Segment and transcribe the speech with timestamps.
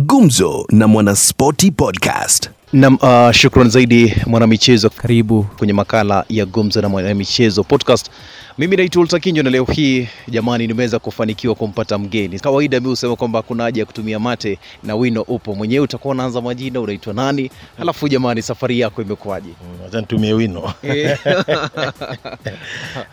[0.00, 2.50] Gumzo na Mwanaspoti Podcast.
[2.72, 8.10] Nam, uh, shukran zaidi mwanamichezo, karibu kwenye makala ya Gumzo na Mwanamichezo Podcast.
[8.58, 12.38] Mimi naitwa Ultakinjo na leo hii jamani, nimeweza kufanikiwa kumpata mgeni.
[12.40, 15.84] Kawaida mi husema kwamba kuna haja ya kutumia mate na wino upo mwenyewe.
[15.84, 19.48] Utakuwa unaanza majina, unaitwa nani, halafu jamani, safari yako imekuwaje?
[19.86, 20.72] Acha nitumie wino.
[20.82, 21.18] Eh.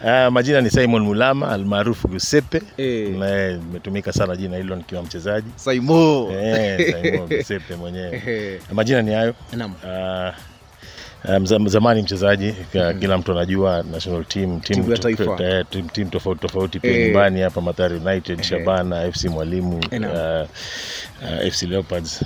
[0.06, 2.62] Ah, majina ni Simon Mulama almaarufu Giuseppe.
[2.78, 3.10] Eh.
[3.10, 5.48] Nimetumika sana jina hilo nikiwa mchezaji.
[5.56, 6.32] Simon.
[6.32, 8.24] Eh, Simon Giuseppe mwenyewe.
[8.28, 8.60] Eh.
[8.74, 9.34] Majina ni hayo.
[9.54, 9.74] Naam.
[11.30, 16.80] Ah, zamani mchezaji ka- kila mtu anajua national team Timu eh, team, team tofauti tofauti
[16.80, 17.06] pia Eh.
[17.06, 18.46] nyumbani hapa Mathare United, Eh.
[18.46, 20.08] Shabana, FC Mwalimu, Eh, uh,
[21.28, 22.22] ah, FC Leopards.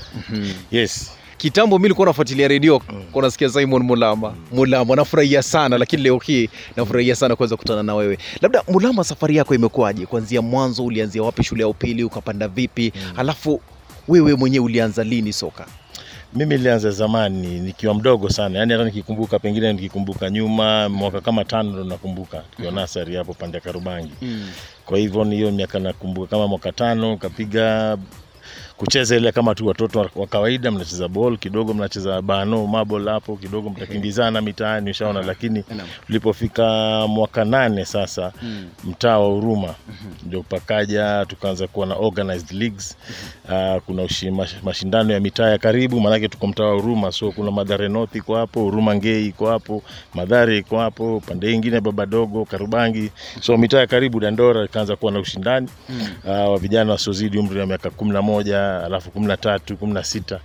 [0.71, 1.11] Yes.
[1.37, 2.81] Kitambo mi nilikuwa nafuatilia redio
[3.11, 4.33] kwa nasikia Simon Mulama.
[4.51, 8.17] Mulama nafurahia sana, lakini leo hii nafurahia sana kuweza kukutana na wewe.
[8.41, 10.05] Labda Mulama, safari yako imekuwaje?
[10.05, 12.93] Kuanzia mwanzo, ulianzia wapi shule ya upili, ukapanda vipi?
[13.15, 13.61] Halafu
[14.07, 15.65] wewe mwenyewe ulianza lini soka?
[16.33, 21.69] Mimi nilianza zamani nikiwa mdogo sana, yaani hata nikikumbuka, pengine nikikumbuka nyuma mwaka kama tano
[21.71, 24.11] ndo nakumbuka tukiwa nasari hapo pande ya Karubangi.
[24.85, 27.97] Kwa hivyo ni hiyo miaka nakumbuka kama mwaka tano, kapiga
[28.77, 33.35] kucheza ile kama tu watoto wa- wa kawaida, mnacheza ball kidogo, mnacheza bano mabol hapo
[33.37, 35.21] kidogo, mtakimbizana mitaani, ushaona.
[35.21, 35.87] Lakini Naam.
[36.07, 36.63] tulipofika
[37.07, 38.33] mwaka nane sasa,
[38.83, 39.75] mtaa wa Huruma
[40.25, 42.97] ndio pakaja, tukaanza kuwa na organized leagues.
[43.49, 44.31] Ah, kuna ushi,
[44.63, 48.35] mashindano ya mitaa ya karibu, maanake tuko mtaa wa Huruma, so kuna Madhare North iko
[48.35, 49.83] hapo, Huruma Ngei iko hapo,
[50.13, 53.11] Madhare iko hapo, pande nyingine Baba Dogo, Karubangi,
[53.41, 55.67] so mitaa ya karibu Dandora ikaanza kuwa na ushindani.
[56.23, 59.93] Uh, wa vijana wasiozidi umri wa miaka kumi na moja alafu kumi na tatu kumi
[59.93, 60.39] na sita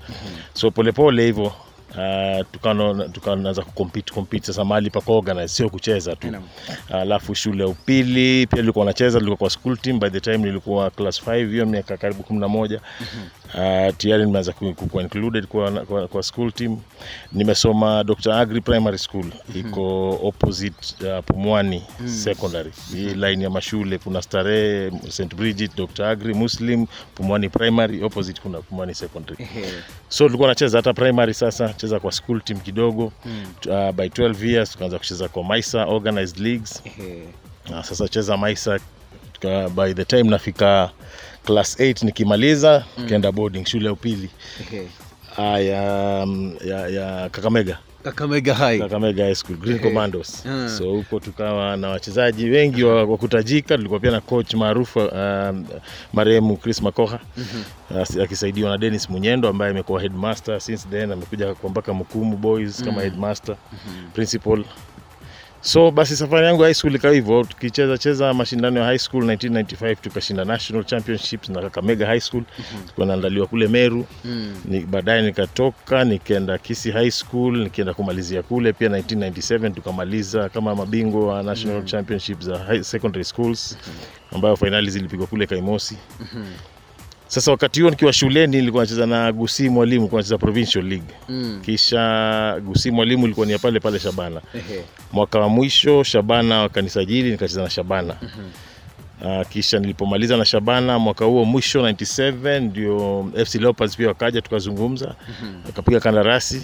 [0.55, 1.53] so polepole hivyo
[1.93, 4.47] Uh, tukaanza tukaanza kucompete compete.
[4.47, 6.28] Sasa mahali pa kuorganize sio kucheza tu.
[6.93, 9.99] Alafu shule ya upili pia nilikuwa nacheza nilikuwa kwa school team.
[10.00, 12.78] By the time nilikuwa class 5 hiyo miaka karibu 11
[13.54, 16.78] uh, tayari nimeanza ku- included kwa, kwa, kwa school team.
[17.32, 18.32] Nimesoma Dr.
[18.32, 19.24] Agri Primary School.
[19.54, 22.72] Iko opposite uh, Pumwani Secondary.
[22.92, 23.98] Hii line ya mashule.
[23.98, 26.04] Kuna Starehe St Bridget Dr.
[26.06, 29.48] Agri Muslim Pumwani Primary opposite kuna Pumwani Secondary.
[30.08, 33.04] So tulikuwa nacheza hata primary sasa cheza kwa school team kidogo.
[33.66, 36.82] Uh, by 12 years tukaanza kucheza kwa Maisa organized leagues.
[37.70, 38.78] Na sasa cheza Maisa
[39.32, 40.90] tuka- by the time nafika
[41.47, 44.30] class 8 nikimaliza tukaenda boarding shule ya upili
[45.36, 48.78] ah, ya, mm, ya, ya Kakamega Kakamega High.
[48.78, 49.88] Kakamega High School Green okay.
[49.88, 50.44] Commandos.
[50.47, 50.69] yeah.
[50.69, 53.76] So huko tukawa na wachezaji wengi wa, wa kutajika.
[53.76, 55.56] Tulikuwa pia na coach maarufu uh,
[56.12, 57.20] marehemu Chris Makoha
[57.91, 62.84] uh, akisaidiwa na Dennis Munyendo ambaye amekuwa headmaster since then, amekuja kwa mpaka Mkumu Boys
[62.84, 63.56] kama headmaster
[64.14, 64.64] principal.
[65.65, 69.25] So basi safari yangu ya high school ikawa hivyo, tukicheza cheza mashindano ya high school
[69.25, 72.43] 1995 tukashinda national championships na Kakamega High School.
[72.81, 74.06] Tulikuwa naandaliwa kule Meru.
[74.65, 81.27] Ni, baadaye nikatoka nikaenda Kisi High School nikienda kumalizia kule pia 1997 tukamaliza kama mabingwa
[81.34, 83.79] wa national championship za high secondary schools
[84.33, 85.97] ambayo fainali zilipigwa kule Kaimosi.
[87.32, 91.15] Sasa wakati huo nikiwa shuleni nilikuwa nacheza na Gusii Mwalimu, kwa nacheza provincial league.
[91.65, 94.41] Kisha Gusii Mwalimu ilikuwa ni pale pale Shabana.
[95.12, 98.16] Mwaka wa mwisho Shabana wakanisajili nikacheza na Shabana.
[99.25, 105.14] Uh, kisha nilipomaliza na Shabana mwaka huo mwisho 97 ndio FC Leopards pia wakaja tukazungumza,
[105.66, 106.62] wakapiga kandarasi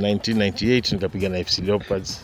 [0.00, 2.20] 1998 nikapiga na FC Leopards.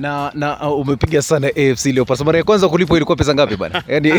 [0.00, 2.22] Na na umepiga sana AFC Leopards.
[2.24, 3.82] Mara ya kwanza kulipo ilikuwa pesa ngapi bana?
[3.88, 4.12] Yaani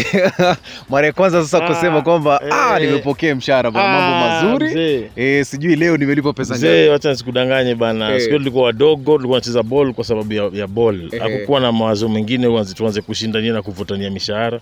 [0.89, 5.09] mara ya kwanza sasa kusema Ah, kwamba ah, eh, nimepokea mshahara bana, mambo ah, mazuri
[5.15, 8.21] eh, sijui leo nimelipwa pesa Mzee, acha nisikudanganye bana, Eh.
[8.21, 11.09] siku tulikuwa wadogo, tulikuwa tunacheza ball kwa sababu ya, ya ball.
[11.13, 11.21] Eh.
[11.21, 14.59] Hakukuwa na mawazo mengine uanze tuanze kushindania na kuvutania mishahara.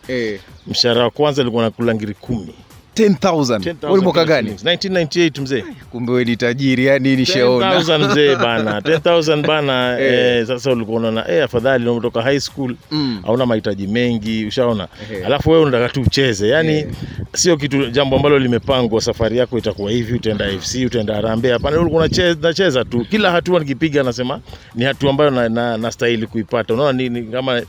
[0.68, 2.54] Mshahara wa kwanza ilikuwa nakula ngiri kumi.
[3.00, 3.60] 10,000.
[3.60, 4.50] 10,000 Wewe mwaka gani?
[4.52, 5.64] 1998 mzee.
[5.92, 7.80] Kumbe wewe ni tajiri, yani nishaona.
[7.80, 10.38] 10,000 mzee bana 10000 bana Eh.
[10.40, 13.20] eh, sasa ulikuwa unaona eh, afadhali umetoka high school Mm.
[13.26, 15.26] hauna mahitaji mengi ushaona Hey.
[15.26, 16.86] alafu wewe unataka tu ucheze yani hey.
[17.34, 22.02] sio kitu jambo ambalo limepangwa safari yako itakuwa hivi utaenda FC utaenda Harambee hapana ulikuwa
[22.04, 24.40] unacheza nacheza tu kila hatua nikipiga nasema
[24.76, 27.62] ni hatua ambayo na, na, nastahili kuipata unaona ni, ni kama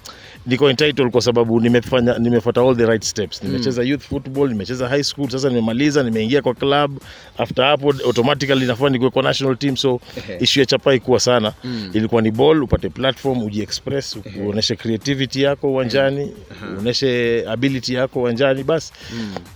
[0.47, 3.43] niko entitled kwa sababu nimefanya nimefuata all the right steps.
[3.43, 6.99] Nimecheza youth football nimecheza high school sasa nimemaliza nimeingia kwa club.
[7.39, 10.01] After hapo automatically nafaa nikuwe kwa national team so
[10.41, 11.53] issue ya chapa ikuwa sana.
[11.93, 16.33] Ilikuwa ni ball upate platform ujiexpress uoneshe creativity yako uwanjani
[16.77, 18.93] uoneshe ability yako uwanjani basi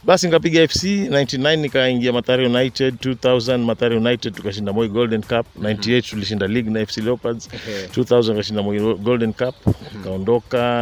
[0.04, 5.46] basi nikapiga FC 99 nikaingia Mathare United 2000 Mathare United tukashinda Moi Golden Cup.
[5.62, 7.48] 98 tulishinda league na FC Leopards.
[7.96, 9.54] 2000 nikashinda Moi Golden Cup.
[9.96, 10.73] Nikaondoka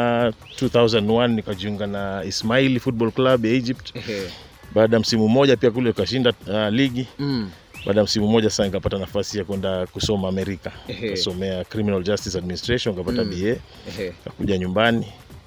[0.61, 3.93] 2001 nikajiunga na Ismaili Football Club ya Egypt.
[4.75, 7.07] Baada ya msimu mmoja pia kule ukashinda uh, ligi.
[7.87, 10.73] Baada ya msimu mmoja sasa nikapata nafasi ya kwenda kusoma Amerika.
[11.03, 13.57] Nikasomea criminal justice administration nikapata BA
[14.03, 15.07] nikakuja nyumbani.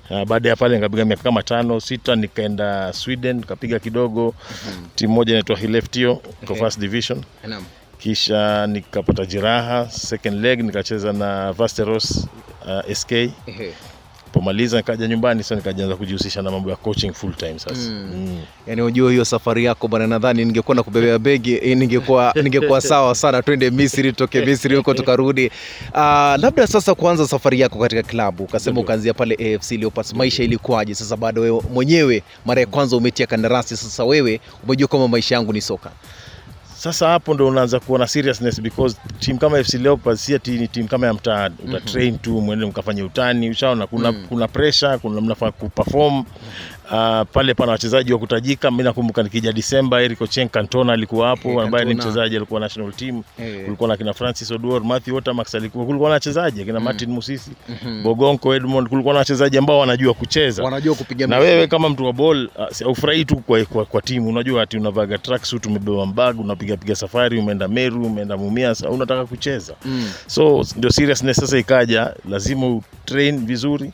[0.09, 4.35] Uh, baada ya pale nikapiga miaka kama tano sita nikaenda Sweden nikapiga kidogo.
[4.95, 6.15] Timu moja inaitwa Hileftio
[6.45, 7.23] kwa first division.
[7.97, 12.27] Kisha nikapata jeraha second leg nikacheza na Vasteros
[12.65, 13.11] uh, SK
[14.35, 17.91] pomaliza nikaja nyumbani sasa nikaanza kujihusisha na mambo ya coaching full time sasa.
[17.91, 18.39] Mm.
[18.67, 23.15] yani unajua hiyo safari yako bwana nadhani ningekuwa na kubebea begi eh, ningekuwa ningekuwa sawa
[23.15, 25.51] sana twende misri toke misri huko tukarudi.
[25.93, 25.99] Uh,
[26.37, 30.95] labda sasa kuanza safari yako katika klabu ukasema ukaanzia pale afc leopards maisha ilikuwaje?
[30.95, 35.53] Sasa bado wewe mwenyewe mara ya kwanza umetia kandarasi sasa wewe umejua kwamba maisha yangu
[35.53, 35.91] ni soka
[36.85, 40.87] sasa hapo ndo unaanza kuona seriousness because team kama FC Leopards si ati ni team
[40.87, 43.87] kama ya mtaa uta train tu mwende mkafanye utani ushaona?
[43.87, 46.23] Kuna, kuna pressure kuna mnafaa kuperform
[46.91, 48.71] Uh, pale pana wachezaji wa kutajika.
[48.71, 52.91] Mimi nakumbuka nikija Disemba, Eric Ochieng Cantona alikuwa hapo Eh, ambaye ni mchezaji alikuwa national
[52.93, 53.23] team.
[53.39, 53.63] Eh.
[53.65, 57.51] Kulikuwa na kina Francis Oduor, Matthew Otamax alikuwa, kulikuwa na wachezaji kina Martin Musisi,
[58.03, 60.63] Bogonko Edmond, kulikuwa na wachezaji ambao wanajua kucheza.
[60.63, 64.29] Wanajua kupiga na wewe kama mtu wa ball uh, si- tu kwa, kwa, kwa timu.
[64.29, 69.73] Unajua ati unavaga tracksuit umebeba mbag unapiga piga safari umeenda Meru umeenda Mumias unataka kucheza.
[69.85, 70.09] Mm.
[70.27, 73.91] so ndio seriousness sasa ikaja lazima utrain vizuri.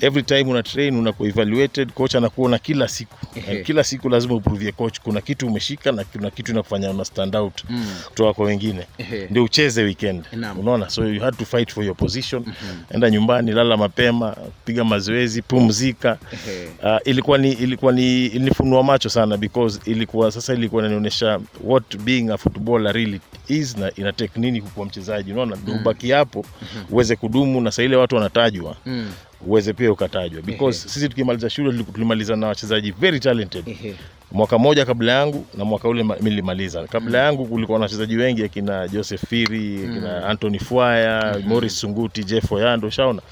[0.00, 3.16] Every time una train unakuwa evaluated coach anakuona kila siku.
[3.36, 3.62] Ehe.
[3.62, 7.64] kila siku lazima uprovie coach kuna kitu umeshika na kuna kitu inakufanya una stand out
[8.08, 8.86] kutoka kwa wengine.
[9.30, 10.24] Ndio ucheze weekend.
[10.32, 10.58] Naam.
[10.58, 10.90] unaona?
[10.90, 12.44] So you had to fight for your position.
[12.90, 16.18] Enda nyumbani lala mapema piga mazoezi pumzika.
[16.32, 16.66] Ehe.
[16.82, 22.30] Uh, ilikuwa ni ilikuwa ni ilinifunua macho sana because ilikuwa sasa ilikuwa inanionyesha what being
[22.30, 25.32] a footballer really is na ina take nini kukuwa mchezaji.
[25.32, 25.56] Unaona?
[25.56, 26.44] Ndio ubaki hapo
[26.90, 28.76] uweze kudumu na saa ile watu wanatajwa.
[28.86, 29.10] Mm.
[29.46, 30.42] Uweze pia ukatajwa.
[30.42, 33.68] Because sisi tukimaliza shule tulimaliza na wachezaji very talented.
[33.68, 33.94] Ehe.
[34.32, 36.86] mwaka moja kabla yangu na mwaka ule ma- nilimaliza.
[36.86, 42.52] Kabla yangu kulikuwa na wachezaji wengi akina Joseph Firi akina Anthony Fwaya Morris Sunguti Jeff
[42.52, 43.22] Oyando shaona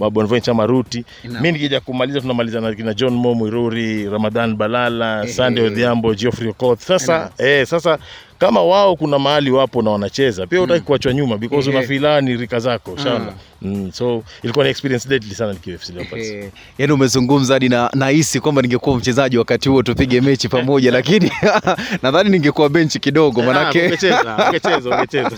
[0.00, 6.14] Mabonventure Maruti mimi nikija kumaliza tunamaliza na kina John Mo Mwiruri Ramadan Balala Sunday Odhiambo
[6.14, 6.80] Geoffrey Okoth.
[6.80, 7.98] Sasa eh, sasa
[8.38, 11.78] kama wao kuna mahali wapo na wanacheza pia utaki kuachwa nyuma because yeah.
[11.80, 16.26] una filani rika zako shaona mm, so ilikuwa ni experience deadly sana nikiwa FC Leopards.
[16.28, 16.48] Yeah.
[16.78, 21.32] yani umezungumza hadi na nahisi kwamba ningekuwa mchezaji wakati huo tupige mechi pamoja lakini
[22.02, 23.82] nadhani ningekuwa benchi kidogo Ah, manake.
[23.86, 25.30] ungecheza ungecheza ungecheza.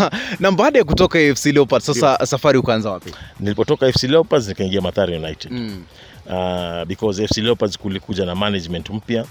[0.40, 3.10] Na baada ya kutoka FC Leopards sasa safari ukaanza wapi?
[3.40, 5.52] Nilipotoka FC Leopards nikaingia Mathare United.
[5.52, 5.82] Mm.
[6.26, 9.24] Uh, because FC Leopards kulikuja na management mpya.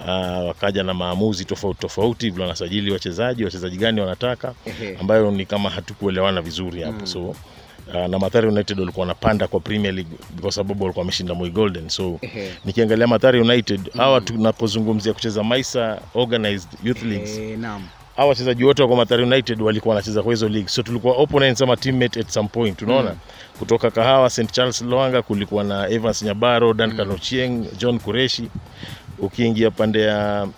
[0.00, 0.06] Uh,
[0.48, 4.54] wakaja na maamuzi tofauti tofauti vile wanasajili wachezaji wachezaji gani wanataka
[5.00, 7.06] ambayo ni kama hatukuelewana vizuri hapo.
[7.06, 7.34] So uh,
[8.08, 11.88] na Mathare United walikuwa wanapanda kwa Premier League kwa sababu walikuwa wameshinda Moi Golden.
[11.88, 12.20] So
[12.64, 17.38] nikiangalia Mathare United hawa tunapozungumzia kucheza Maisa organized youth leagues.
[17.58, 17.82] naam.
[18.16, 21.76] Hawa wachezaji wote wa Mathare United walikuwa wanacheza kwa hizo league, so tulikuwa opponents ama
[21.76, 23.14] teammate at some point, unaona?
[23.58, 28.48] Kutoka Kahawa, St Charles Loanga kulikuwa na Evans Nyabaro, Duncan Ochieng, John Kureshi.
[29.18, 30.48] Ukiingia pande ya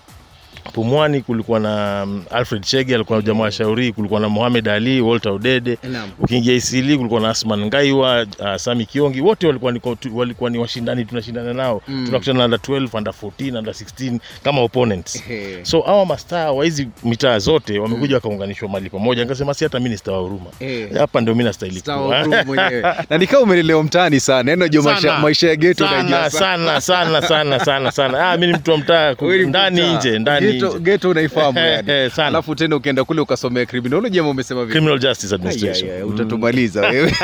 [0.73, 5.33] Pumwani kulikuwa na mm, Alfred Chege alikuwa jamaa wa Shauri, kulikuwa na Mohamed Ali, Walter
[5.33, 5.79] Odede.
[6.21, 9.81] Ukiingia Isili kulikuwa na Asman Ngaiwa, uh, Sami Kiongi, wote walikuwa ni,
[10.15, 11.83] walikuwa ni washindani tunashindana nao.
[11.87, 15.17] Tunakutana na under 12, under 14, under 16 kama opponents.
[15.31, 15.65] Ehe.
[15.65, 19.91] So hawa mastaa wa hizi mitaa zote wamekuja wakaunganishwa mahali pamoja, nikasema si hata mimi
[19.91, 20.89] ni star wa huruma Eh.
[20.99, 21.83] hapa, ndio mimi nastahili
[23.11, 27.61] na nikaa umelelewa mtaani sana yani unajua maisha, maisha ya geto sana sana sana sana
[27.65, 28.31] sana sana.
[28.31, 29.15] Ah, mimi ni mtu wa mtaa
[29.47, 31.59] ndani nje ndani Geto- geto unaifahamu
[31.89, 32.11] yani.
[32.11, 32.29] Sana.
[32.29, 34.73] alafu tena ukienda kule ukasomea criminology ama umesema vipi?
[34.73, 35.91] Criminal Justice Administration.
[35.91, 36.27] ai, ai, Administration.
[36.27, 37.13] utatumaliza wewe.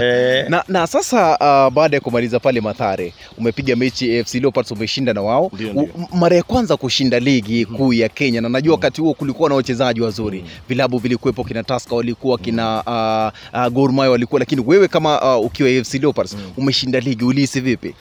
[0.00, 5.12] Eh, na, na sasa uh, baada ya kumaliza pale Mathare umepiga mechi AFC Leopards umeshinda
[5.12, 5.50] na wao.
[6.14, 10.00] Mara ya kwanza kushinda ligi kuu ya Kenya na najua wakati huo kulikuwa na wachezaji
[10.00, 10.44] wazuri.
[10.68, 12.82] Vilabu vilikuwepo kina Tusker walikuwa kina
[13.52, 17.60] uh, uh, Gor Mahia walikuwa lakini wewe kama uh, ukiwa AFC Leopards umeshinda ligi ulihisi
[17.60, 17.94] vipi?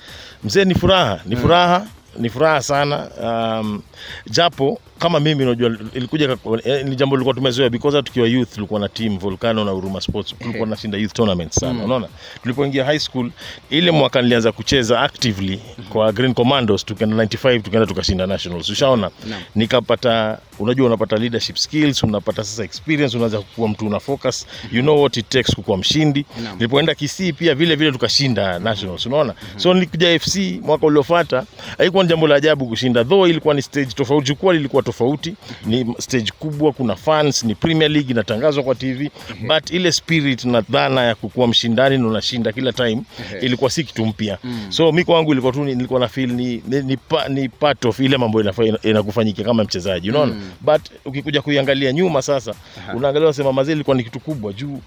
[0.44, 1.86] Mzee ni furaha ni furaha
[2.18, 3.10] ni furaha sana.
[3.24, 3.82] Um,
[4.30, 8.90] japo kama mimi unajua ilikuja eh, ni jambo lilikuwa tumezoea because tukiwa youth tulikuwa na
[8.90, 10.36] team Volcano na Huruma Sports.
[10.40, 12.08] Tulikuwa tunashinda youth tournaments sana unaona?
[12.42, 13.32] Tulipoingia high school
[13.70, 18.70] ile mwaka nilianza kucheza actively kwa Green Commandos tukaenda 95 tukaenda tukashinda nationals.
[18.70, 19.12] Ushaona?
[19.56, 24.48] Nikapata unajua unapata leadership skills unapata sasa experience unaanza kuwa mtu una focus.
[24.72, 26.26] You know what it takes kukuwa mshindi.
[26.54, 29.34] Nilipoenda Kisii pia vile vile tukashinda nationals unaona?
[29.58, 31.44] So nilikuja FC mwaka uliofuata
[31.78, 33.04] haikuwa ni jambo la ajabu kushinda.
[33.04, 35.36] Though ilikuwa ni stage tofauti jukwaa lilikuwa tofauti
[35.66, 39.10] ni stage kubwa kuna fans ni Premier League inatangazwa kwa TV
[39.48, 43.02] but ile spirit na dhana ya kukuwa mshindani na unashinda kila time
[43.42, 44.38] ilikuwa si kitu mpya.
[44.70, 47.86] So mi kwangu ilikuwa tu ni- nilikuwa na feel ni, ni, ni, pa, ni part
[47.86, 48.42] of ile mambo
[48.84, 50.36] inakufanyika kama mchezaji unaona?
[50.62, 52.54] But ukikuja kuiangalia nyuma sasa
[52.96, 54.80] unaangalia unasema mazee ilikuwa ni kitu kubwa juu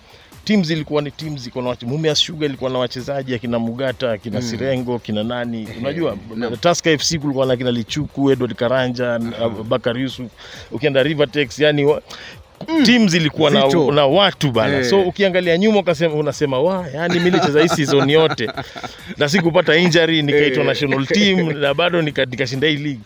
[0.48, 4.98] timu zilikuwa ni timu ziko na Mumias Sugar ilikuwa na wachezaji akina Mugata akina Sirengo
[4.98, 5.68] kina nani.
[5.78, 6.16] Unajua
[6.60, 9.18] Tusker FC kulikuwa na kina Lichuku Edward Karanja
[9.68, 10.32] Bakar Yusuf.
[10.70, 11.96] Ukienda Rivertex yani
[12.66, 14.74] wa, timu zilikuwa na, na watu bana.
[14.76, 14.84] Hey.
[14.84, 18.50] so ukiangalia nyuma ukasema unasema wa yani mimi nilicheza hii season yote.
[19.16, 23.00] Na sikupata injury nikaitwa national team na bado nika- nikashinda hii league.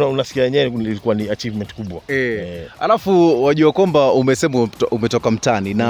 [0.00, 0.10] Uh.
[0.10, 2.00] unasikia yenyewe ilikuwa ni achievement kubwa.
[2.08, 2.62] Eh.
[2.80, 5.86] Alafu wajua kwamba umesema umetoka mtaani na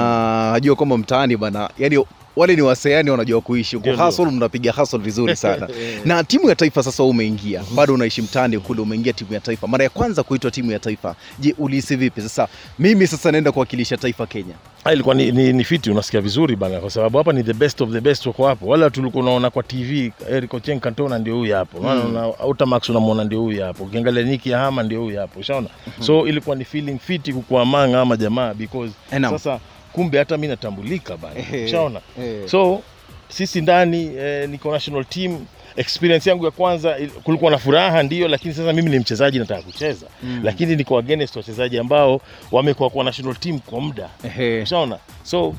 [0.51, 2.05] wajua kwamba mtaani bana, yani
[2.37, 3.75] wale ni waseani wanajua kuishi.
[3.75, 5.67] Huko, hustle, mnapiga hustle vizuri sana.
[6.05, 9.83] Na timu ya taifa sasa umeingia, bado unaishi mtaani kule, umeingia timu ya taifa, mara
[9.83, 11.15] ya kwanza kuitwa timu ya taifa.
[11.39, 12.21] Je, ulihisi vipi?
[12.21, 12.47] Sasa
[12.79, 14.53] mimi sasa naenda kuwakilisha taifa Kenya.
[14.83, 17.81] Ah, ilikuwa ni, ni, ni fiti unasikia vizuri bana kwa sababu hapa ni the best
[17.81, 18.65] of the best wako hapo.
[18.67, 21.77] Wala tulikuwa unaona kwa tv Eric Ochieng Cantona ndio huyu hapo.
[21.77, 22.33] Unaona mm.
[22.39, 23.83] Outamax unamwona ndio huyu hapo.
[23.83, 25.39] Ukiangalia Nicky Hama ndio huyu hapo.
[25.39, 25.67] Ushaona?
[25.99, 29.59] So ilikuwa ni feeling fiti kukuwa among ama jamaa because Eh, sasa
[29.97, 32.47] kumbe hata mi natambulika bana Eh, ushaona eh.
[32.49, 32.81] so
[33.29, 38.53] sisi ndani eh, niko national team experience yangu ya kwanza kulikuwa na furaha ndio lakini
[38.53, 40.39] sasa mimi ni mchezaji nataka kucheza mm.
[40.43, 44.61] lakini niko against wachezaji ambao wamekuwa kwa national team kwa muda Ehe.
[44.61, 45.55] ushaona so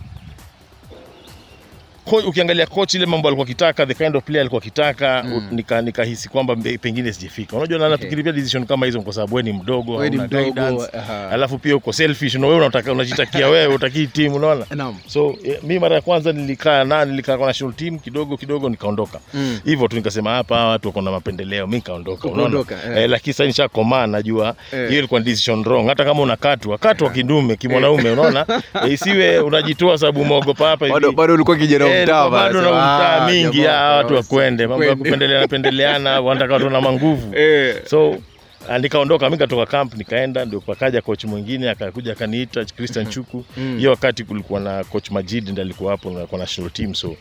[2.16, 5.48] ukiangalia coach ile mambo alikuwa kitaka the kind of player alikuwa kitaka mm.
[5.50, 9.52] nika nikahisi kwamba pengine sijafika unajua na nafikiri pia decision kama hizo kwa sababu wewe
[9.52, 11.30] ni mdogo Wewe una mdogo, guidance, aha.
[11.30, 14.66] alafu pia uko selfish na wewe unataka unajitakia wewe utakii timu unaona
[15.06, 19.20] so eh, mi mara ya kwanza nilikaa na nilikaa kwa national team kidogo kidogo nikaondoka
[19.34, 19.60] Mm.
[19.64, 22.96] hivyo tu nikasema hapa watu wako na mapendeleo mi nikaondoka unaona eh.
[22.96, 24.88] eh, lakini sasa nishakomaa najua Eh.
[24.88, 28.46] hiyo ilikuwa decision wrong hata kama unakatwa katwa kidume kimwanaume unaona
[28.84, 30.94] Eh, isiwe unajitoa sababu umeogopa hapa hivi.
[30.94, 32.70] Bado bado ulikuwa kijana Eh, bado na
[33.22, 37.34] Ah, mingi ah, watu wakwende mambo ya kupendeleana pendeleana wanataka watu na manguvu.
[37.36, 37.74] Eh.
[37.86, 38.16] so
[38.80, 43.44] nikaondoka mi katoka camp nikaenda ndio pakaja coach mwingine akakuja akaniita Christian Chuku
[43.78, 47.16] hiyo wakati kulikuwa na coach Majid ndiye alikuwa hapo na national team so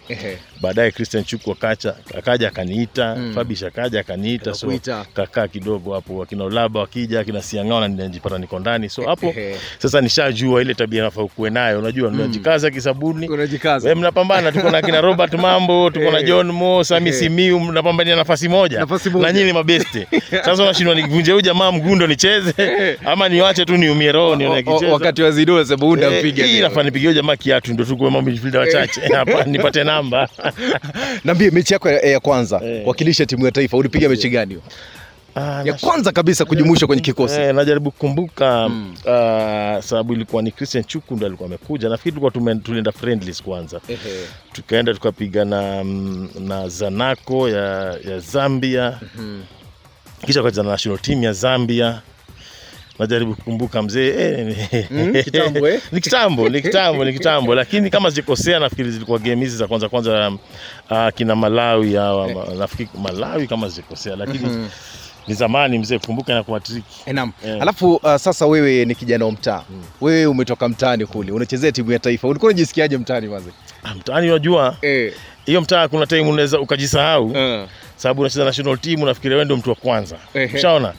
[0.61, 3.33] baadaye Christian Chuku akacha akaja akaniita mm.
[3.35, 4.79] Fabish akaja akaniita so
[5.13, 9.33] kakaa kidogo hapo akina Olaba wakija akina Siangao na ninajipata niko ndani so hapo
[9.77, 13.89] sasa nishajua ile tabia nafaa kuwe nayo unajua unajikaza kisabuni Unajikaza.
[13.89, 16.23] wewe, mnapambana tuko na kina Robert Mambo tuko na.
[16.23, 17.13] John Mo Sami.
[17.13, 19.27] Simiu mnapambania nafasi moja Nafasi moja.
[19.27, 20.07] na nyinyi mabeste
[20.45, 22.53] sasa unashindwa nivunje huyu jamaa mgundo nicheze
[23.11, 26.43] ama niwache tu niumie roho nione akicheza Wakati wa Zido sema unda Eh, mpige.
[26.43, 30.29] hii nafaa nipigie jamaa kiatu ndio tukuwe mambo midfielder wachache hapa nipate namba
[31.25, 32.81] Niambie mechi yako ya, kwanza Eh.
[32.87, 34.61] wakilisha timu ya taifa ulipiga mechi gani hiyo?
[35.35, 37.39] Ah, Ya kwanza kabisa kujumuishwa kwenye kikosi.
[37.41, 38.93] Eh, najaribu kukumbuka mm.
[38.99, 41.89] uh, sababu ilikuwa ni Christian Chuku ndo alikuwa amekuja.
[41.89, 43.97] Nafikiri tulikuwa tulienda friendlies kwanza, Ehe.
[44.53, 48.99] tukaenda tukapiga na, mm, na Zanaco ya, ya Zambia
[50.25, 52.01] kisha tukacheza na national team ya Zambia.
[52.99, 55.81] Najaribu kukumbuka mzee eh, Mm, kitambo, eh?
[55.91, 59.89] ni kitambo ni kitambo ni kitambo, lakini kama sikosea, nafikiri zilikuwa game hizi za kwanza
[59.89, 60.37] kwanza, um,
[60.91, 64.67] uh, kina Malawi hawa, nafikiri Malawi kama sikosea, lakini
[65.27, 67.31] ni zamani mzee, kumbuka inakuwa triki Eh, Naam.
[67.45, 67.57] Eh.
[67.61, 69.63] Alafu uh, sasa wewe ni kijana wa mtaa.
[70.01, 72.27] Wewe umetoka mtaani kule, unachezea timu ya taifa.
[72.27, 73.51] Ulikuwa unajisikiaje mtaani mzee
[73.83, 75.13] Ah, mtaani unajua Eh.
[75.61, 77.67] mtaa kuna time unaweza ukajisahau Uh.
[77.97, 80.15] Sababu unacheza national team unafikiria wewe ndio mtu wa kwanza.
[80.55, 80.93] Ushaona?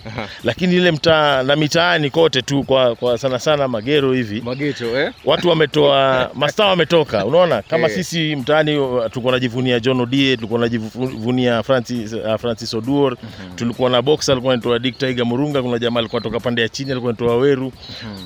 [0.44, 5.12] Lakini ile mtaa na mitaani kote tu kwa, kwa sana sana magero hivi Mageto eh?
[5.24, 7.24] watu wametoa mastaa wametoka.
[7.24, 7.62] Unaona?
[7.62, 7.94] Kama Eh.
[7.94, 13.16] sisi mtaani uh, tulikuwa najivunia John Odie tulikuwa najivunia Francis, uh, Francis Oduor.
[13.56, 16.90] Tulikuwa na boxer alikuwa anaitwa Dick Tiger Murunga kuna jamaa alikuwa toka pande ya chini
[16.90, 17.72] alikuwa anaitwa Weru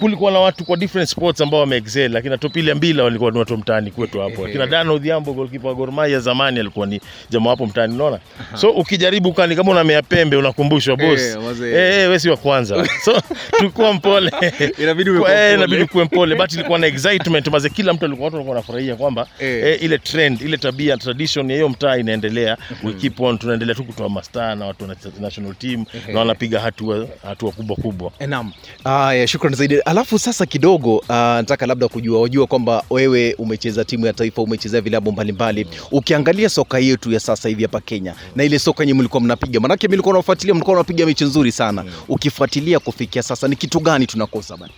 [0.00, 3.90] kulikuwa na watu kwa different sports ambao wameexcel lakini Topile Mbila walikuwa ni watu mtaani
[3.90, 4.42] kwetu hapo.
[4.46, 7.00] Lakini Dan Odhiambo goalkeeper wa Gor Mahia zamani alikuwa ni
[7.30, 8.18] jamaa hapo mtaani unaona
[8.62, 11.20] so ukijaribu kani kama unamea pembe unakumbushwa boss.
[11.20, 12.86] Eh, hey, eh, eh, wewe si wa kwanza.
[13.04, 13.20] So
[13.58, 14.30] tulikuwa mpole.
[14.78, 15.48] Inabidi uwe mpole.
[15.48, 16.34] eh, inabidi kuwe mpole.
[16.34, 17.48] But ilikuwa na excitement.
[17.48, 19.72] Maze kila mtu alikuwa watu walikuwa wanafurahia kwamba hey.
[19.72, 22.56] eh, ile trend ile tabia tradition ya hiyo mtaa inaendelea.
[22.84, 27.06] We keep on tunaendelea tu kutoa mastaa na watu wa national team na wanapiga hatua
[27.28, 28.12] hatua kubwa kubwa.
[28.26, 28.52] Naam.
[28.84, 29.78] Haya, shukrani zaidi.
[29.80, 34.80] Alafu sasa kidogo ah, nataka labda kujua, wajua kwamba wewe umecheza timu ya taifa, umechezea
[34.80, 35.66] vilabu mbalimbali.
[35.90, 39.86] Ukiangalia soka yetu ya sasa hivi hapa Kenya na ile soka yenye mlikuwa mnapiga, manake
[39.86, 41.84] mimi nilikuwa nafuatilia, mlikuwa mnapiga mechi nzuri sana.
[42.08, 44.72] Ukifuatilia kufikia sasa, ni kitu gani tunakosa bana?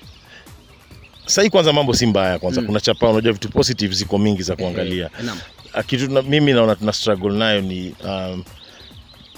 [1.27, 2.63] sahii kwanza mambo si mbaya kwanza.
[2.63, 5.11] Kuna chapa unajua vitu positive ziko mingi za kuangalia.
[5.25, 5.39] Naam.
[5.73, 8.45] Ah, kitu na, mimi naona tuna struggle nayo ni um,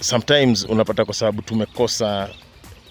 [0.00, 2.28] sometimes unapata kwa sababu tumekosa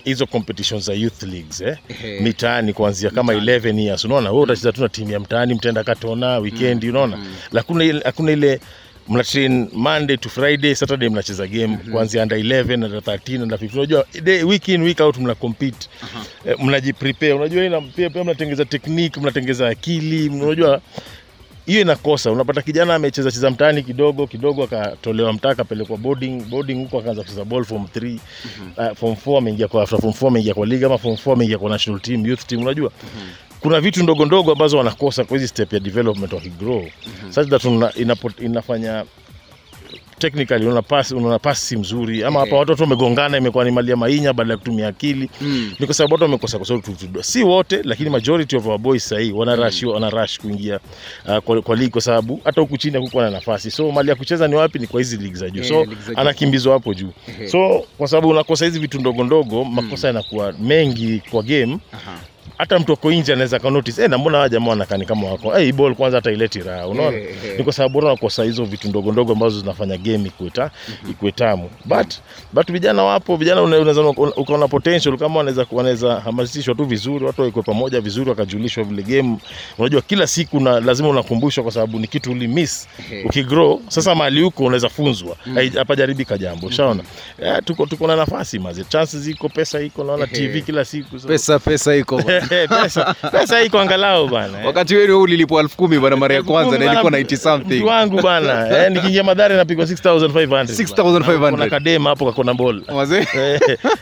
[0.03, 1.77] hizo competitions za youth leagues eh?
[2.21, 4.05] Mitaani kuanzia kama 11 years.
[4.05, 7.17] Unaona wewe utacheza tu na timu ya mtaani mtaenda katona weekend unaona?
[7.53, 8.59] Hakuna ile hakuna ile
[9.07, 13.77] mna train Monday to Friday Saturday mnacheza game kuanzia under 11 under 13 under 15
[13.77, 15.87] unajua day, week in week out mna compete.
[16.47, 17.33] Eh, mnajiprepare.
[17.33, 20.81] Unajua ina pia pia mnatengeza technique mnatengeza akili unajua
[21.65, 22.31] hiyo inakosa.
[22.31, 27.45] Unapata kijana amecheza cheza mtaani kidogo kidogo akatolewa mtaa akapelekwa boarding boarding huko akaanza kucheza
[27.45, 28.17] ball form 3
[28.77, 31.57] uh, form 4 ameingia kwa after form 4 ameingia kwa league ama form 4 ameingia
[31.57, 32.61] kwa national team youth team.
[32.61, 32.91] Unajua
[33.59, 36.85] kuna vitu ndogo ndogo ambazo wanakosa kwa hizi step ya development wakigrow
[37.29, 39.05] such that una, inapo, inafanya
[40.19, 42.23] technically unaona pass unaona pasi mzuri.
[42.23, 45.29] Ama hapa watoto wamegongana imekuwa ni mali ya mainya badala ya kutumia akili.
[45.79, 49.31] Ni kwa sababu watu wamekosa kwa sababu si wote lakini majority of our boys sahii
[49.31, 50.79] wana rush wana rush kuingia
[51.27, 53.71] uh, kwa, kwa league kwa sababu hata huku chini hakukuwa na nafasi.
[53.71, 54.79] So mali ya kucheza ni wapi?
[54.79, 55.61] Ni kwa hizi league za juu.
[55.61, 55.85] Eh, so
[56.15, 57.11] anakimbizwa hapo juu.
[57.51, 61.77] So kwa sababu unakosa hizi vitu ndogo ndogo makosa yanakuwa mengi kwa game
[62.57, 65.59] hata mtu ako nje anaweza ka notice eh, na mbona hawa jamaa wanakani kama wako?
[65.59, 66.87] Eh, ball kwanza hata ileti raha.
[66.87, 67.17] Unaona?
[67.17, 67.57] Eh, eh.
[67.57, 70.71] ni kwa sababu bora wanakosa hizo vitu ndogo ndogo ambazo zinafanya game ikuwe ta
[71.09, 71.69] ikuwe tamu.
[71.85, 72.13] But
[72.53, 74.01] but vijana wapo vijana unaweza
[74.37, 79.37] ukaona potential kama wanaweza wanaweza hamasishwa tu vizuri watu waikuwe pamoja vizuri wakajulishwa vile game.
[79.77, 82.87] Unajua kila siku na lazima unakumbushwa kwa sababu ni kitu uli miss.
[83.25, 85.35] Ukigrow sasa mahali huko unaweza funzwa.
[85.53, 87.03] Hai- hapa jaribika jambo ushaona?
[87.41, 88.83] Eh, tuko tuko na nafasi mazi.
[88.85, 91.27] Chances ziko pesa iko naona TV kila siku so.
[91.27, 94.65] Pesa pesa iko pesa pesa iko angalau bana eh.
[94.65, 97.83] wakati wewe ulilipwa 10000 bana mara ya kwanza na ilikuwa 90 something.
[97.83, 101.49] wangu bana eh, nikiingia madhari napigwa 6500 6,500.
[101.51, 103.27] kuna kadema hapo kakona ball Wazee.
[103.33, 103.59] Eh,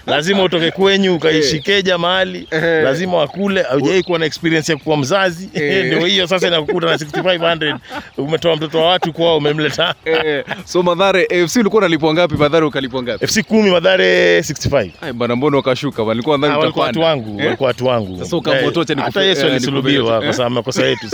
[0.08, 2.84] lazima utoke kwenyu ukaishikeja mahali Eh.
[2.84, 5.86] lazima wakule haujai kuwa na experience ya kuwa mzazi Eh.
[5.88, 7.78] ndio hiyo sasa inakukuta na 6500
[8.18, 12.36] umetoa mtoto wa watu kwao umemleta Eh, so Madhare AFC ulikuwa unalipwa ngapi?
[12.36, 13.28] Madhare ukalipwa ngapi?
[13.28, 17.46] FC 10 madhare 65 Ai bana, mbona ukashuka Ah, nadhani watu wangu Eh?
[17.46, 21.08] walikuwa watu wangu Sasa Eh, nikupe- hata Yesu eh, alisulubiwa kwa sababu makosa yetu.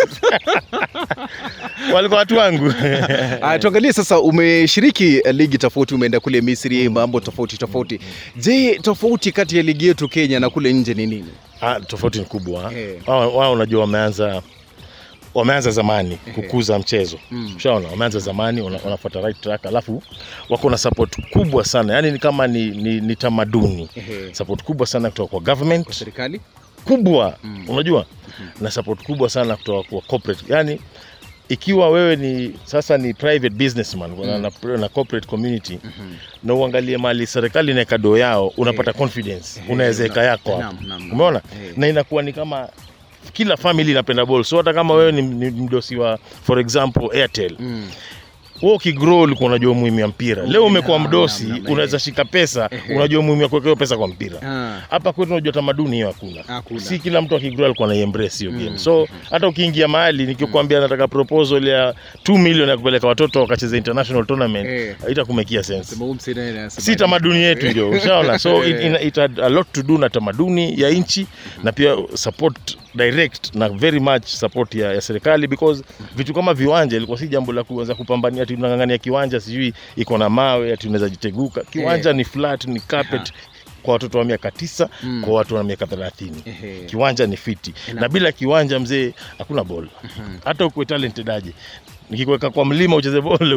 [1.94, 2.74] Walikuwa watu wangu.
[3.42, 8.00] Ah, tuangalie sasa, umeshiriki eh, ligi tofauti, umeenda kule Misri, mambo tofauti tofauti.
[8.36, 11.26] Je, tofauti kati ya ligi yetu Kenya na kule nje ni nini?
[11.62, 12.74] Ah, tofauti ni kubwa.
[12.74, 12.96] Eh.
[13.08, 14.42] wao wao unajua wameanza
[15.34, 17.20] wameanza zamani kukuza mchezo.
[17.58, 20.04] Ushaona wameanza zamani wana- wanafuata right track alafu
[20.50, 21.94] wako na support kubwa sana.
[21.94, 23.90] Yani ni kama ni, ni, ni tamaduni.
[24.32, 26.42] Support kubwa sana kutoka kwa government Serikali?
[26.86, 27.38] Kubwa.
[27.68, 28.06] Unajua?
[28.62, 30.46] Na support kubwa sana kutoka kwa corporate.
[30.54, 30.80] Yani
[31.50, 34.42] ikiwa wewe ni sasa ni private businessman mm.
[34.42, 35.80] na, na corporate community
[36.44, 39.62] na uangalie mali serikali inaweka doo yao unapata confidence.
[39.70, 40.62] Unaweza weka yako hapo.
[40.62, 41.12] Naam, naam, naam.
[41.12, 41.42] umeona?
[41.66, 41.74] Eh.
[41.78, 42.70] na inakuwa ni kama
[43.34, 47.56] kila family inapenda ball so hata kama wewe ni, ni mdosi wa for example airtel.
[47.60, 47.90] Mm.
[48.62, 50.44] Wewe ukigrow ulikuwa unajua umuhimu ya mpira.
[50.44, 54.42] Leo umekuwa mdosi unaweza shika pesa unajua umuhimu ya kuweka pesa kwa mpira.
[54.42, 54.82] Ah.
[54.90, 56.62] hapa kwetu unajua tamaduni hiyo hakuna.
[56.80, 58.78] Si kila mtu akigrow alikuwa na embrace hiyo game.
[58.78, 61.94] So hata ukiingia mahali nikikwambia nataka proposal ya
[62.26, 64.96] 2 million ya kupeleka watoto wakacheza international tournament Eh.
[65.06, 65.96] haitakumekia sense.
[66.68, 68.40] Si tamaduni yetu ndio ushaona.
[68.40, 71.28] So it, it, it had a lot to do na tamaduni ya nchi
[71.64, 75.84] na pia support direct na very much support ya, ya serikali because
[76.16, 80.30] vitu kama viwanja ilikuwa si jambo la kuanza kupambania ati unang'ang'ania kiwanja sijui iko na
[80.30, 81.62] mawe ati unaweza jiteguka.
[81.64, 83.34] Kiwanja ni flat ni carpet
[83.84, 84.90] kwa watoto wa miaka tisa
[85.26, 86.44] kwa watu wa miaka thelathini.
[86.86, 87.74] Kiwanja ni fiti.
[87.94, 89.88] Na bila kiwanja mzee hakuna bol
[90.46, 91.54] hata ukuwe talented aje
[92.10, 93.56] nikikuweka kwa mlima ucheze vole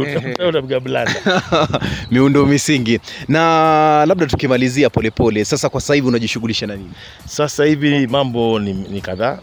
[0.49, 1.15] utapiga blanda.
[2.11, 3.01] Miundo misingi.
[3.29, 6.91] Na labda tukimalizia polepole, sasa kwa sasa hivi unajishughulisha na nini?
[7.27, 9.39] Sasa hivi mambo ni, ni kadhaa.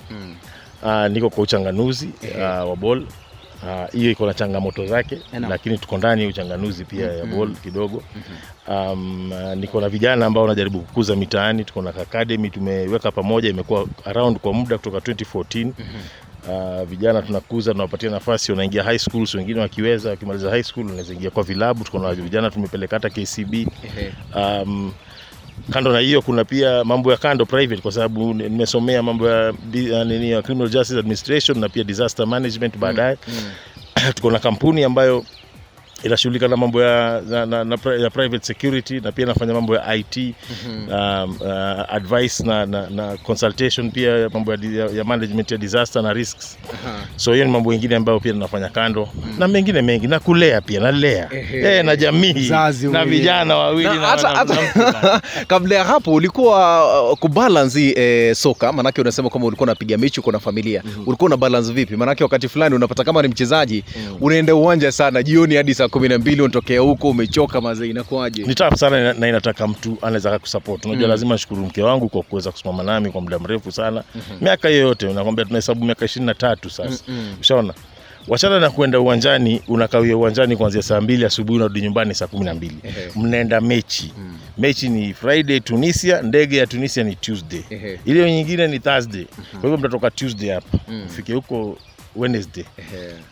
[0.83, 3.05] Uh, niko kwa uchanganuzi uh, wa bol
[3.61, 5.49] hiyo hiyo iko na changamoto zake Eno.
[5.49, 8.03] lakini tuko ndani uchanganuzi pia ya ball kidogo.
[8.67, 13.85] Um, uh, niko na vijana ambao wanajaribu kukuza mitaani tuko na academy tumeweka pamoja imekuwa
[14.05, 15.71] around kwa muda kutoka 2014
[16.49, 21.29] Uh, vijana tunakuza tunawapatia nafasi wanaingia high schools wengine wakiweza wakimaliza high school wanaweza ingia
[21.29, 23.53] kwa vilabu tuko na vijana tumepeleka hata KCB
[24.35, 24.91] um,
[25.71, 29.53] kando na hiyo kuna pia mambo ya kando private kwa sababu nimesomea mambo ya,
[30.05, 33.17] nini ya criminal justice administration na pia disaster management baadaye.
[34.15, 35.25] tuko na kampuni ambayo
[36.03, 39.95] inashughulika na mambo ya, na, na, na, ya private security na pia inafanya mambo ya
[39.95, 40.17] IT
[40.91, 46.13] um, uh, advice na, na, na consultation pia mambo ya, ya, management ya disaster na
[46.13, 46.57] risks.
[47.15, 49.09] So hiyo ni mambo mengine ambayo pia tunafanya kando.
[49.37, 52.49] Na mengine mengi na kulea pia nalea eh, na jamii.
[52.91, 53.89] Na vijana wawili
[55.47, 58.71] kabla ya hapo ulikuwa uh, kubalance eh, soka.
[58.73, 60.83] Manake unasema kwamba ulikuwa unapiga mechi uko na familia.
[61.05, 61.95] Ulikuwa una balance vipi?
[61.95, 63.83] Manake wakati fulani unapata kama ni mchezaji
[64.21, 68.43] unaenda uwanja sana jioni hadi saa kumi na mbili unatokea huko umechoka mazee inakuwaje?
[68.43, 70.85] Ni tough sana na- na inataka mtu anaweza kusupport.
[70.85, 71.09] Unajua Mm.
[71.11, 74.03] lazima nishukuru mke wangu kwa kuweza kusimama nami kwa muda mrefu sana.
[74.41, 77.03] Miaka hiyo yote nakwambia tunahesabu miaka ishirini na tatu sasa.
[77.41, 77.73] Ushaona?
[78.27, 82.53] Wachana na kuenda uwanjani unakawia uwanjani kuanzia saa mbili asubuhi unarudi nyumbani saa kumi na
[82.53, 82.77] mbili.
[83.15, 84.13] Mnaenda mechi.
[84.57, 87.61] Mechi ni friday tunisia ndege ya tunisia ni tuesday.
[88.05, 89.25] Ile nyingine ni thursday.
[89.51, 90.77] Kwa hivyo mtatoka tuesday hapa.
[91.05, 91.77] Ufike huko
[92.15, 92.65] wednesday.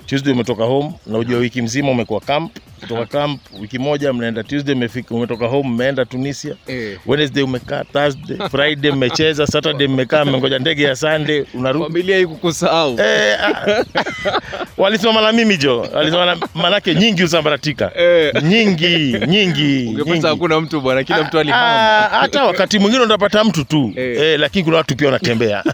[0.06, 2.52] Tuesday umetoka home na ujua wiki mzima umekuwa camp.
[2.80, 6.56] Kutoka camp wiki moja mnaenda tuesday umefika umetoka home mmeenda tunisia.
[6.68, 6.98] Eh.
[7.06, 11.86] wednesday umekaa thursday friday mmecheza saturday mmekaa mmengoja ndege ya sunday unarudi.
[11.86, 13.86] Familia ikukusahau Eh, ah,
[14.82, 15.88] walisimama na mimi jo.
[15.94, 18.44] Walisimama na manake nyingi usambaratika Eh.
[18.44, 21.66] nyingi nyingi ungepata hakuna mtu bwana kila mtu alihama.
[21.66, 23.94] Ah, hata wakati mwingine unapata mtu tu.
[23.96, 24.18] Eh.
[24.22, 25.64] eh, lakini kuna watu pia wanatembea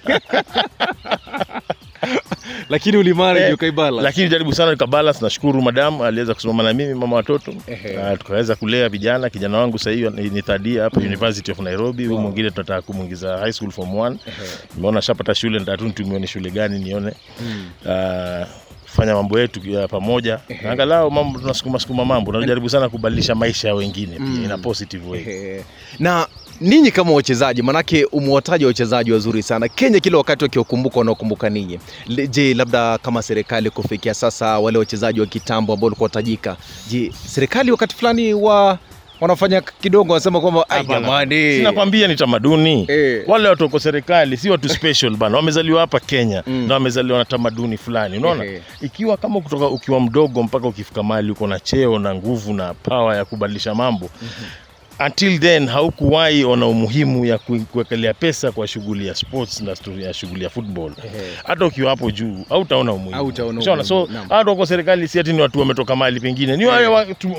[2.70, 4.02] lakini ulimanage Eh, ukaibala.
[4.02, 5.20] lakini jaribu sana nikabalance.
[5.22, 7.54] Nashukuru madam aliweza kusimama na mimi mama watoto
[7.96, 9.30] na tukaweza kulea vijana.
[9.30, 11.06] Kijana wangu sasa hivi ni, thadia hapa mm.
[11.08, 12.06] University of Nairobi.
[12.06, 14.16] Huyu mwingine tunataka kumuingiza high school form 1.
[14.76, 17.14] Nimeona shapata shule, nitumie ni shule gani nione
[17.90, 18.46] Ah,
[18.86, 23.76] fanya mambo yetu ya pamoja, angalau mambo tunasukuma sukuma mambo, najaribu sana kubadilisha maisha ya
[23.76, 25.62] wengine pia in a positive way.
[26.00, 26.28] Na
[26.62, 29.68] ninyi kama wachezaji manake umewataja wachezaji wazuri sana.
[29.68, 31.80] Kenya kila wakati wakiwakumbuka wanaokumbuka ninyi?
[32.30, 36.58] Je labda kama serikali kufikia sasa wale wachezaji wa kitambo ambao walikuwa tajika,
[36.90, 38.78] je serikali wakati fulani wa
[39.22, 41.36] wanafanya kidogo wanasema kwamba "Ai, jamani.
[41.58, 42.86] Sinakwambia ni tamaduni.
[42.90, 43.24] E.
[43.28, 46.68] wale watu wako serikali si watu special bana, wamezaliwa hapa Kenya Mm.
[46.68, 48.46] na wamezaliwa na tamaduni fulani, unaona?
[48.46, 48.62] E.
[48.82, 53.16] ikiwa kama kutoka ukiwa mdogo mpaka ukifika mahali uko na cheo na nguvu na power
[53.18, 54.10] ya kubadilisha mambo
[55.06, 60.14] until then haukuwahi ona umuhimu ya ku- kuwekelea pesa kwa shughuli ya sports na ya
[60.14, 60.92] shughuli ya football.
[61.44, 63.16] Hata ukiwa hapo juu hautaona umuhimu.
[63.84, 66.58] So hata wako serikali si ati ni watu wametoka mahali pengine.
[66.58, 66.88] Ni wale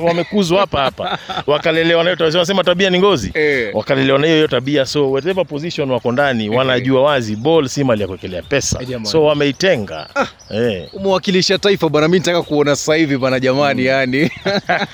[0.03, 1.18] wamekuzwa hapa hapa.
[1.46, 2.90] Wakalelewa nayo wasema tabia.
[2.90, 3.31] Ni ngozi.
[3.35, 3.70] Eh.
[3.74, 4.87] wakalelewa na hiyo tabia.
[4.87, 8.79] So whatever position wako ndani wanajua wazi ball si mali ya kuwekelea pesa.
[8.83, 10.07] Eh, so wameitenga.
[10.50, 10.88] Eh.
[10.92, 12.09] umewakilisha taifa bwana.
[12.09, 14.31] Mi nataka kuona sasa hivi bana jamani yani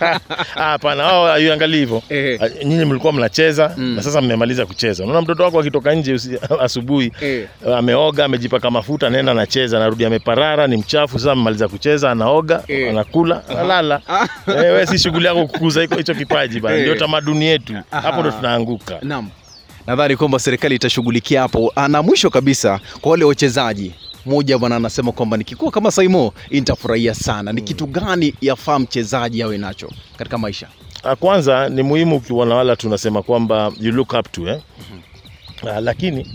[0.01, 0.19] Ah,
[0.71, 2.03] hapana wao haiangalii hivyo.
[2.09, 2.41] Eh.
[2.61, 6.17] Ah, nyinyi mlikuwa mnacheza na sasa mmemaliza kucheza unaona mtoto wako akitoka nje
[6.61, 7.49] asubuhi e.
[7.77, 12.89] ameoga amejipaka mafuta anaenda anacheza narudi ameparara ni mchafu sasa amemaliza kucheza anaoga e.
[12.89, 14.01] anakula analala
[14.47, 16.81] e, wewe si shughuli yako kukuza hicho- kipaji bana e.
[16.81, 19.29] ndio tamaduni yetu hapo ndo tunaanguka Naam.
[19.87, 21.73] Nadhani kwamba serikali itashughulikia hapo.
[21.77, 23.93] Ah, Na mwisho kabisa kwa wale wachezaji
[24.27, 27.53] moja bwana anasema kwamba nikikuwa kama Saimo nitafurahia sana.
[27.53, 30.67] Ni kitu gani yafaa mchezaji awe nacho katika maisha?
[31.05, 34.61] Ah, kwanza ni muhimu ukiwa na wala tunasema kwamba you look up to eh?
[35.71, 36.27] Ah, lakini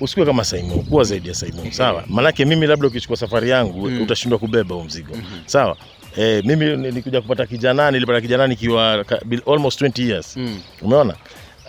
[0.00, 1.70] usikuwe kama Saimo, kuwa zaidi ya Simon.
[1.70, 2.04] sawa?
[2.08, 5.76] Manake mimi labda ukichukua safari yangu utashindwa kubeba huo mzigo, sawa?
[6.16, 9.04] Eh, mimi nilikuja kupata kijana, nilipata kijana nikiwa
[9.46, 10.36] almost 20 years.
[10.82, 11.14] Umeona?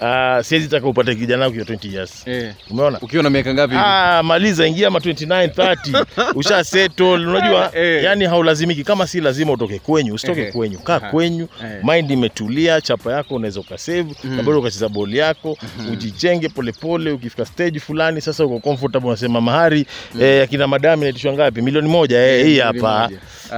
[0.06, 2.26] Ah, siwezi taka upate kijana ukiwa 20 years.
[2.72, 3.00] Umeona?
[3.02, 3.76] Ukiwa na miaka ngapi?
[3.78, 8.04] Ah, maliza ingia ma 29 30 usha settle unajua Eh.
[8.04, 10.52] yani haulazimiki kama si lazima utoke kwenyu usitoke eh.
[10.54, 11.84] kwenyu kaa kwenyu Eh.
[11.84, 15.58] mind imetulia chapa yako unaweza ukasave na bado ukacheza boli yako
[15.92, 19.86] ujijenge polepole ukifika stage fulani sasa uko comfortable unasema mahari
[20.22, 23.04] eh, akina madam inaitishwa ngapi milioni moja eh, hii hapa.
[23.06, 23.10] Ah,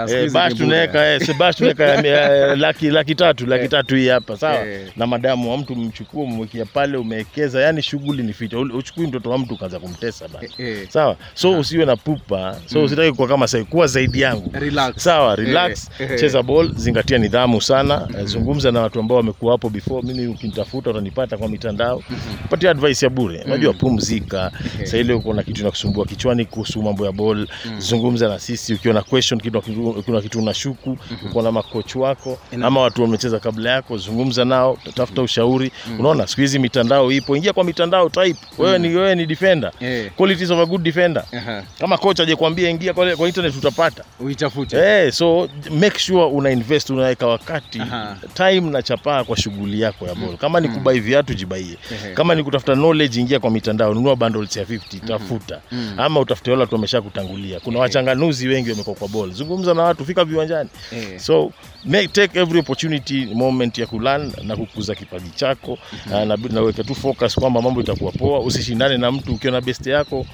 [0.09, 4.67] Eh, bash tunaweka eh, bash tunaweka eh, laki laki tatu laki tatu hii hapa sawa
[4.67, 4.81] Eh.
[4.95, 9.37] na madamu wa mtu mchukua umwekea pale umewekeza yani shughuli ni fita uchukui mtoto wa
[9.37, 10.87] mtu ukaanza kumtesa bana Eh, eh.
[10.89, 11.15] sawa?
[11.33, 12.57] So usiwe na pupa.
[12.65, 14.49] So usitaki kuwa kama sai kuwa zaidi yangu.
[14.53, 15.03] Relax.
[15.03, 15.89] sawa relax.
[15.99, 16.19] Eh, eh.
[16.19, 18.07] cheza ball zingatia nidhamu sana.
[18.19, 20.07] Eh, zungumza na watu ambao wamekuwa hapo before.
[20.07, 22.03] Mimi ukinitafuta utanipata kwa mitandao.
[22.49, 23.43] Patia advice ya bure.
[23.45, 24.51] Unajua pumzika.
[24.79, 28.73] Sasa ile uko na kitu nakusumbua kichwani kuhusu mambo ya ball zungumza na sisi.
[28.73, 29.61] Ukiwa na question kitu
[30.05, 30.97] kuna kitu unashuku
[31.29, 35.71] uko na makocha wako ama watu wamecheza kabla yako zungumza nao tafuta ushauri.
[35.99, 37.35] Unaona bana siku hizi mitandao ipo.
[37.37, 38.39] Ingia kwa mitandao type.
[38.57, 39.71] Wewe ni wewe ni defender.
[39.79, 40.11] Yeah.
[40.15, 41.23] qualities of a good defender.
[41.37, 41.63] Aha.
[41.79, 44.03] kama coach ajekwambia ingia kwa, kwa internet utapata.
[44.19, 44.77] Uitafute.
[44.77, 48.17] Eh, so make sure una invest unaweka wakati Aha.
[48.33, 50.37] time na chapaa kwa shughuli yako ya ball.
[50.37, 51.77] Kama ni kubai viatu jibaie.
[52.13, 55.59] Kama ni kutafuta knowledge ingia kwa mitandao nunua bundles ya 50 tafuta.
[55.97, 59.31] Ama utafute wale watu wamesha kutangulia kuna wachanganuzi wengi wamekuwa kwa ball.
[59.31, 60.69] Zungumza na watu fika viwanjani.
[60.93, 61.19] Eh.
[61.19, 61.51] so
[61.85, 65.77] make, take every opportunity moment ya kulan na kukuza kipaji chako.
[66.09, 68.39] Na, na, na weke tu focus kwamba mambo itakuwa poa.
[68.39, 70.25] Usishindane na mtu ukiwa na best yako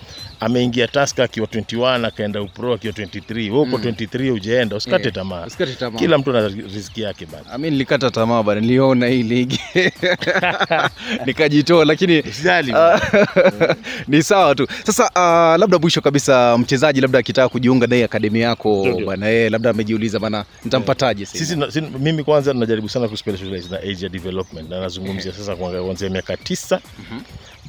[0.42, 5.14] ameingia taska akiwa 21 akaenda upro akiwa 23 wewe uko 23 ujaenda usikate yeah.
[5.16, 6.00] tamaa usikate tamaa.
[6.00, 9.60] kila mtu ana riziki yake bana Mimi nilikata tamaa bana, niliona hii ligi
[11.26, 12.72] nikajitoa, lakini Usijali.
[12.76, 13.00] ah,
[14.08, 14.68] ni sawa tu.
[14.84, 19.50] Sasa uh, labda mwisho kabisa, mchezaji labda akitaka kujiunga na hii akademi yako bana, yeye
[19.50, 21.34] labda amejiuliza bana, nitampataje Yeah.
[21.34, 26.10] sisi, na- si- mimi kwanza najaribu sana kuspecialize na age development na nazungumzia sasa kuanzia
[26.10, 26.80] miaka tisa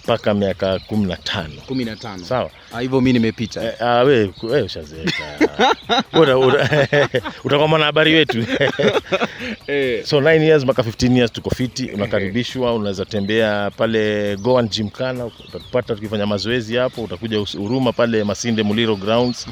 [0.04, 2.24] mpaka miaka kumi na tano kumi na tano.
[2.24, 3.64] sawa Ah, hivyo mi nimepita.
[3.64, 5.41] Eh, ah, we, we ushazeeka
[6.22, 6.88] Uta- uta-
[7.44, 8.44] utakuwa mwanahabari wetu.
[9.66, 10.04] Eh.
[10.04, 15.94] so 9 years mpaka 15 years tuko fiti unakaribishwa unaweza tembea pale Goan Gymkhana utatupata
[15.94, 19.46] tukifanya mazoezi hapo utakuja Huruma pale Masinde Muliro grounds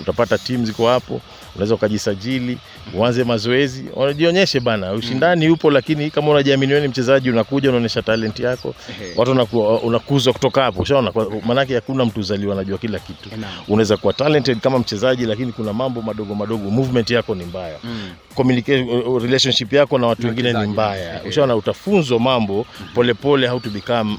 [0.00, 1.20] utapata team ziko hapo
[1.54, 2.58] unaweza ukajisajili
[2.94, 3.84] uanze mazoezi.
[3.94, 8.74] Unajionyeshe bana ushindani upo lakini kama unajiamini wewe ni mchezaji unakuja unaonyesha talent yako
[9.16, 10.82] watu wanaku- unakuzwa kutoka hapo.
[10.82, 11.12] Ushaona
[11.46, 13.30] maanake hakuna mtu uzaliwa anajua kila kitu.
[13.68, 16.70] Unaweza kuwa talented kama mchezaji lakini kuna mambo madogo madogo.
[16.70, 17.78] Movement yako ni mbaya.
[17.84, 18.10] Mm.
[18.34, 21.20] communication uh, relationship yako na watu wengine ni mbaya.
[21.28, 24.18] Ushaona utafunzwa mambo polepole how to become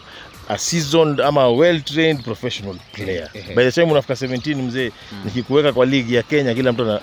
[0.49, 3.29] a seasoned ama well trained professional player.
[3.55, 4.91] By the time unafika 17 mzee
[5.25, 6.99] nikikuweka kwa ligi ya Kenya kila mtu ana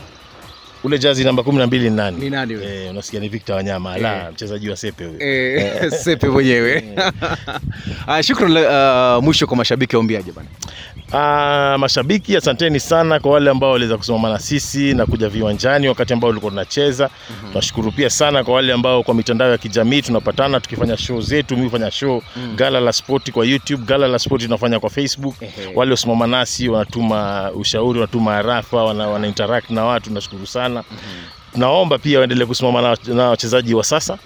[0.84, 2.84] ule jazi namba 12 ni nani Ni nani wewe?
[2.84, 4.32] eh, unasikia ni Victor Wanyama ala Eh.
[4.32, 6.84] mchezaji wa sepe huyo Eh, sepe mwenyewe.
[8.06, 10.48] Ah, shukrani uh, mwisho kwa mashabiki waombiaje bwana?
[11.12, 16.12] Ah, mashabiki asanteni sana kwa wale ambao waliweza kusimama na sisi na kuja viwanjani wakati
[16.12, 17.10] ambao tulikuwa tunacheza.
[17.48, 21.56] Tunashukuru pia sana kwa wale ambao kwa mitandao ya kijamii tunapatana tukifanya show zetu.
[21.56, 22.22] Mimi fanya show
[22.56, 25.34] Gala la Sport kwa YouTube, Gala la Sport tunafanya kwa Facebook.
[25.74, 30.73] Wale wasimama nasi wanatuma ushauri, wanatuma arafa, wana, wana interact na watu, nashukuru sana.
[31.56, 34.18] Naomba pia waendelee kusimama na na wachezaji wa sasa.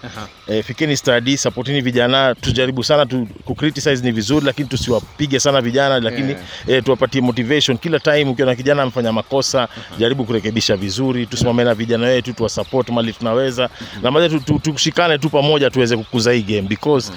[0.48, 6.00] E, fikeni stadi, supportini vijana, tujaribu sana tu, kucriticize ni vizuri, lakini tusiwapige sana vijana,
[6.00, 8.24] lakini e, tuwapatie motivation kila time.
[8.24, 13.68] Ukiona kijana amefanya makosa, jaribu kurekebisha vizuri, tusimame na vijana wetu, tuwasupport mali tunaweza,
[14.02, 17.12] na moja tu- tu- tushikane tu pamoja, tuweze kukuza hii game because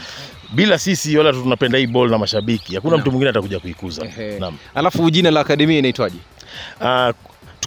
[0.53, 4.05] bila sisi wala tunapenda hii ball na mashabiki, hakuna mtu mwingine atakuja kuikuza.
[4.39, 4.57] Naam.
[4.75, 6.17] Alafu jina la akademia inaitwaje?
[6.81, 7.13] Ah,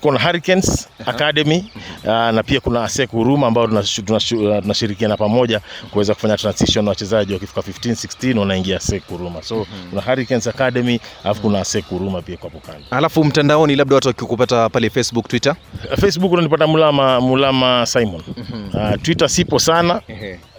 [0.04, 1.64] tuko na Hurricanes Academy
[2.08, 7.60] ah, na pia kuna ASEC Huruma ambao tunashu- tunashirikiana pamoja kuweza kufanya transition wachezaji wakifika
[7.60, 9.42] 15 16 wanaingia ASEC Huruma.
[9.42, 12.62] So kuna Hurricanes Academy alafu kuna ASEC Huruma pia kwa hapo.
[12.90, 15.56] Alafu mtandaoni, labda watu wakikupata pale Facebook, Twitter.
[16.00, 18.22] Facebook unanipata Mulama Mulama Simon.
[18.78, 20.00] Ah, Twitter sipo sana.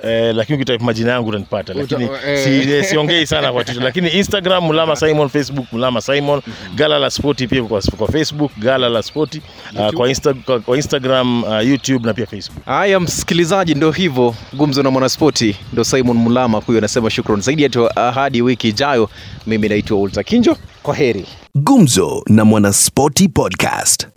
[0.03, 2.43] Eh, lakini ukitype majina yangu utanipata, lakini eh.
[2.43, 6.41] si, eh, siongei sana kwa Twitter, lakini Instagram Mulama Simon, Facebook Mulama Simon,
[6.75, 9.41] Gala la Spoti pia kwa, kwa Facebook Gala la Spoti,
[9.79, 12.65] uh, kwa, Insta, kwa, kwa Instagram uh, YouTube na pia Facebook.
[12.65, 17.85] Haya, msikilizaji, ndo hivyo gumzo na mwanaspoti, ndo Simon Mulama huyo anasema shukrani zaidi yetu.
[18.13, 19.09] Hadi wiki ijayo,
[19.47, 21.25] mimi naitwa Ulta Kinjo, kwa heri.
[21.55, 24.07] Gumzo na Mwanaspoti Podcast.